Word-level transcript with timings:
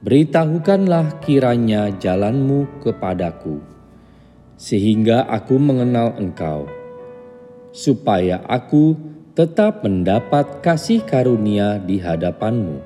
beritahukanlah 0.01 1.21
kiranya 1.21 1.93
jalanmu 1.93 2.81
kepadaku, 2.81 3.61
sehingga 4.57 5.29
aku 5.29 5.61
mengenal 5.61 6.17
engkau, 6.17 6.65
supaya 7.69 8.41
aku 8.49 8.97
tetap 9.37 9.85
mendapat 9.85 10.65
kasih 10.65 11.05
karunia 11.05 11.77
di 11.77 12.01
hadapanmu. 12.01 12.81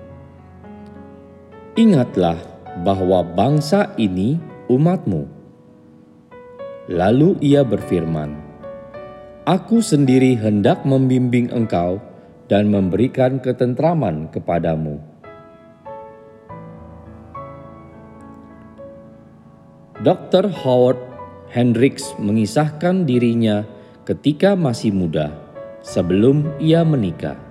Ingatlah 1.80 2.36
bahwa 2.84 3.24
bangsa 3.24 3.96
ini 3.96 4.44
umatmu. 4.68 5.24
Lalu 6.92 7.40
ia 7.40 7.64
berfirman, 7.64 8.49
Aku 9.50 9.82
sendiri 9.82 10.38
hendak 10.38 10.86
membimbing 10.86 11.50
engkau 11.50 11.98
dan 12.46 12.70
memberikan 12.70 13.42
ketentraman 13.42 14.30
kepadamu. 14.30 15.02
Dr. 20.06 20.54
Howard 20.54 21.02
Hendricks 21.50 22.14
mengisahkan 22.22 23.10
dirinya 23.10 23.66
ketika 24.06 24.54
masih 24.54 24.94
muda, 24.94 25.34
sebelum 25.82 26.46
ia 26.62 26.86
menikah. 26.86 27.42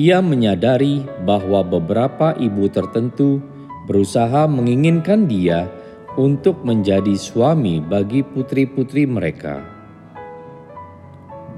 Ia 0.00 0.24
menyadari 0.24 1.04
bahwa 1.28 1.60
beberapa 1.60 2.32
ibu 2.40 2.72
tertentu 2.72 3.44
berusaha 3.84 4.48
menginginkan 4.48 5.28
dia 5.28 5.68
untuk 6.16 6.64
menjadi 6.64 7.20
suami 7.20 7.84
bagi 7.84 8.24
putri-putri 8.24 9.04
mereka. 9.04 9.77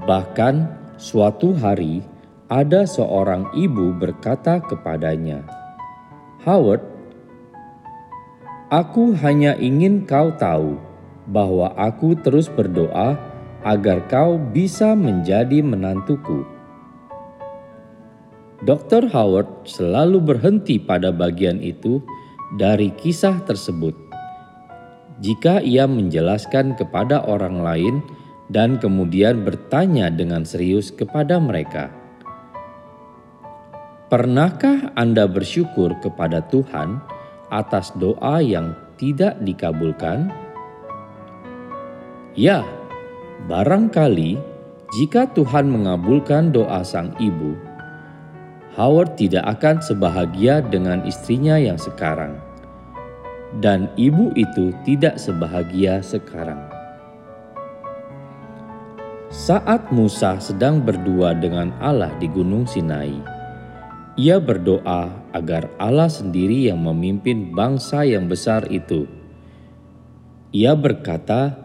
Bahkan 0.01 0.65
suatu 0.97 1.53
hari 1.53 2.01
ada 2.49 2.89
seorang 2.89 3.53
ibu 3.53 3.93
berkata 3.93 4.57
kepadanya, 4.57 5.45
"Howard, 6.41 6.81
aku 8.73 9.13
hanya 9.21 9.53
ingin 9.61 10.01
kau 10.09 10.33
tahu 10.33 10.81
bahwa 11.29 11.69
aku 11.77 12.17
terus 12.17 12.49
berdoa 12.49 13.13
agar 13.61 14.01
kau 14.09 14.41
bisa 14.41 14.97
menjadi 14.97 15.61
menantuku." 15.61 16.49
Dr. 18.65 19.05
Howard 19.13 19.69
selalu 19.69 20.17
berhenti 20.33 20.81
pada 20.81 21.13
bagian 21.13 21.61
itu 21.61 22.01
dari 22.57 22.89
kisah 22.89 23.37
tersebut. 23.45 23.93
Jika 25.21 25.61
ia 25.61 25.85
menjelaskan 25.85 26.73
kepada 26.73 27.21
orang 27.29 27.61
lain 27.61 28.01
dan 28.51 28.75
kemudian 28.77 29.47
bertanya 29.47 30.11
dengan 30.11 30.43
serius 30.43 30.91
kepada 30.91 31.39
mereka, 31.39 31.87
"Pernahkah 34.11 34.91
Anda 34.99 35.23
bersyukur 35.25 35.95
kepada 36.03 36.43
Tuhan 36.51 36.99
atas 37.47 37.95
doa 37.95 38.43
yang 38.43 38.75
tidak 38.99 39.39
dikabulkan?" 39.39 40.27
Ya, 42.35 42.67
barangkali 43.47 44.35
jika 44.99 45.31
Tuhan 45.31 45.71
mengabulkan 45.71 46.51
doa 46.51 46.83
sang 46.83 47.15
ibu, 47.23 47.55
Howard 48.75 49.19
tidak 49.19 49.47
akan 49.59 49.83
sebahagia 49.83 50.63
dengan 50.63 51.03
istrinya 51.07 51.59
yang 51.59 51.79
sekarang, 51.79 52.39
dan 53.63 53.91
ibu 53.99 54.31
itu 54.35 54.75
tidak 54.87 55.19
sebahagia 55.19 55.99
sekarang. 55.99 56.80
Saat 59.41 59.89
Musa 59.89 60.37
sedang 60.37 60.85
berdua 60.85 61.33
dengan 61.33 61.73
Allah 61.81 62.13
di 62.21 62.29
Gunung 62.29 62.69
Sinai, 62.69 63.09
ia 64.13 64.37
berdoa 64.37 65.09
agar 65.33 65.65
Allah 65.81 66.13
sendiri 66.13 66.69
yang 66.69 66.85
memimpin 66.85 67.49
bangsa 67.49 68.05
yang 68.05 68.29
besar 68.29 68.69
itu. 68.69 69.09
Ia 70.53 70.77
berkata 70.77 71.57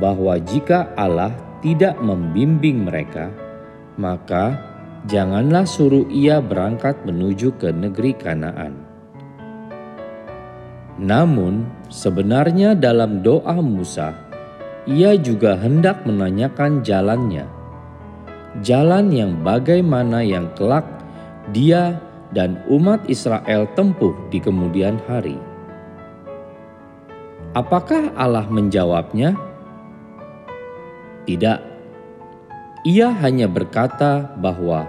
bahwa 0.00 0.40
jika 0.40 0.96
Allah 0.96 1.36
tidak 1.60 2.00
membimbing 2.00 2.88
mereka, 2.88 3.28
maka 4.00 4.56
janganlah 5.04 5.68
suruh 5.68 6.08
ia 6.08 6.40
berangkat 6.40 6.96
menuju 7.04 7.60
ke 7.60 7.68
negeri 7.76 8.16
Kanaan. 8.16 8.72
Namun, 10.96 11.68
sebenarnya 11.92 12.72
dalam 12.72 13.20
doa 13.20 13.60
Musa, 13.60 14.27
ia 14.88 15.20
juga 15.20 15.52
hendak 15.60 16.08
menanyakan 16.08 16.80
jalannya. 16.80 17.44
Jalan 18.64 19.12
yang 19.12 19.44
bagaimana 19.44 20.24
yang 20.24 20.48
kelak 20.56 20.88
dia 21.52 22.00
dan 22.32 22.64
umat 22.72 23.04
Israel 23.04 23.68
tempuh 23.76 24.16
di 24.32 24.40
kemudian 24.40 24.96
hari. 25.04 25.36
Apakah 27.52 28.16
Allah 28.16 28.48
menjawabnya? 28.48 29.36
Tidak. 31.28 31.60
Ia 32.88 33.08
hanya 33.20 33.44
berkata 33.44 34.32
bahwa 34.40 34.88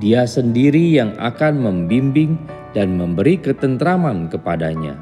Dia 0.00 0.24
sendiri 0.24 0.96
yang 0.96 1.12
akan 1.20 1.60
membimbing 1.60 2.40
dan 2.72 2.96
memberi 2.96 3.36
ketentraman 3.36 4.32
kepadanya. 4.32 4.96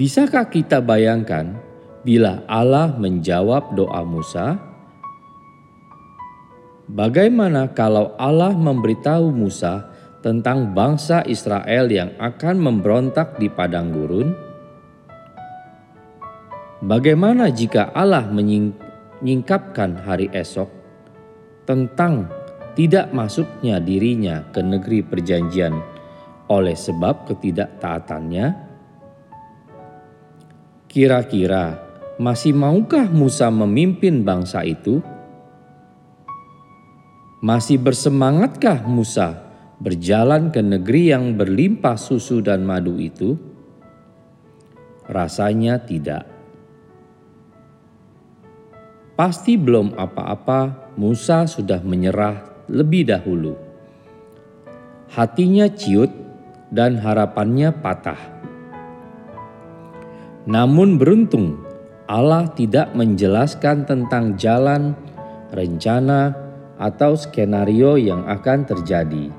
Bisakah 0.00 0.48
kita 0.48 0.80
bayangkan 0.80 1.63
bila 2.04 2.44
Allah 2.44 2.92
menjawab 2.94 3.72
doa 3.72 4.04
Musa? 4.04 4.60
Bagaimana 6.84 7.72
kalau 7.72 8.12
Allah 8.20 8.52
memberitahu 8.52 9.32
Musa 9.32 9.88
tentang 10.20 10.76
bangsa 10.76 11.24
Israel 11.24 11.88
yang 11.88 12.12
akan 12.20 12.60
memberontak 12.60 13.40
di 13.40 13.48
padang 13.48 13.88
gurun? 13.88 14.36
Bagaimana 16.84 17.48
jika 17.48 17.88
Allah 17.96 18.28
menyingkapkan 18.28 20.04
hari 20.04 20.28
esok 20.36 20.68
tentang 21.64 22.28
tidak 22.76 23.08
masuknya 23.16 23.80
dirinya 23.80 24.44
ke 24.52 24.60
negeri 24.60 25.00
perjanjian 25.00 25.72
oleh 26.52 26.76
sebab 26.76 27.24
ketidaktaatannya? 27.32 28.46
Kira-kira 30.84 31.83
masih 32.14 32.54
maukah 32.54 33.10
Musa 33.10 33.50
memimpin 33.50 34.22
bangsa 34.22 34.62
itu? 34.62 35.02
Masih 37.42 37.76
bersemangatkah 37.76 38.86
Musa 38.86 39.42
berjalan 39.82 40.54
ke 40.54 40.62
negeri 40.62 41.10
yang 41.10 41.34
berlimpah 41.34 41.98
susu 41.98 42.40
dan 42.40 42.62
madu 42.62 42.96
itu? 42.96 43.36
Rasanya 45.04 45.82
tidak. 45.84 46.24
Pasti 49.14 49.60
belum 49.60 49.94
apa-apa, 49.94 50.90
Musa 50.96 51.44
sudah 51.44 51.84
menyerah 51.84 52.66
lebih 52.70 53.10
dahulu. 53.10 53.54
Hatinya 55.12 55.70
ciut 55.70 56.10
dan 56.72 56.98
harapannya 56.98 57.70
patah. 57.70 58.18
Namun 60.48 60.98
beruntung 60.98 61.63
Allah 62.04 62.44
tidak 62.52 62.92
menjelaskan 62.92 63.88
tentang 63.88 64.36
jalan, 64.36 64.92
rencana, 65.48 66.36
atau 66.76 67.16
skenario 67.16 67.96
yang 67.96 68.28
akan 68.28 68.68
terjadi. 68.68 69.32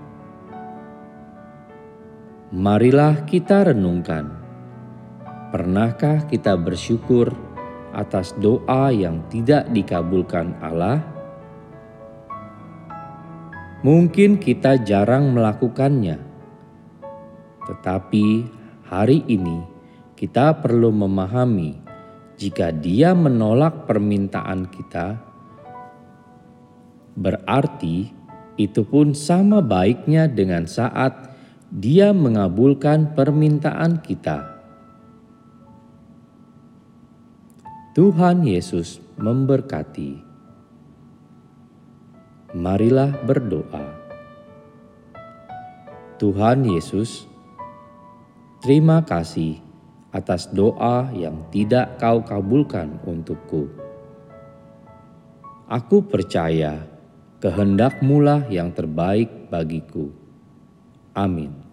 Marilah 2.50 3.21
kita 3.29 3.69
renungkan, 3.69 4.33
pernahkah 5.53 6.25
kita 6.25 6.57
bersyukur 6.57 7.29
atas 7.94 8.33
doa 8.41 8.89
yang 8.89 9.21
tidak 9.29 9.69
dikabulkan 9.69 10.57
Allah? 10.57 11.06
Mungkin 13.85 14.41
kita 14.41 14.81
jarang 14.81 15.38
melakukannya, 15.38 16.18
tetapi 17.69 18.50
hari 18.89 19.21
ini 19.29 19.61
kita 20.18 20.57
perlu 20.65 20.89
memahami 20.89 21.84
jika 22.35 22.71
Dia 22.75 23.15
menolak 23.15 23.87
permintaan 23.87 24.67
kita, 24.67 25.15
berarti 27.15 28.11
itu 28.59 28.83
pun 28.83 29.15
sama 29.15 29.63
baiknya 29.63 30.27
dengan 30.27 30.67
saat 30.67 31.31
Dia 31.71 32.11
mengabulkan 32.11 33.15
permintaan 33.15 34.03
kita. 34.03 34.55
Tuhan 37.95 38.43
Yesus 38.43 38.99
memberkati. 39.15 40.19
Marilah 42.55 43.15
berdoa. 43.23 43.87
Tuhan 46.19 46.63
Yesus, 46.63 47.27
terima 48.63 49.03
kasih 49.03 49.64
atas 50.15 50.47
doa 50.47 51.12
yang 51.12 51.44
tidak 51.51 52.00
kau 52.00 52.23
kabulkan 52.23 52.95
untukku. 53.03 53.67
Aku 55.67 56.07
percaya 56.07 56.88
kehendakmulah 57.44 58.47
yang 58.47 58.71
terbaik 58.71 59.51
bagiku. 59.51 60.07
Amin. 61.12 61.64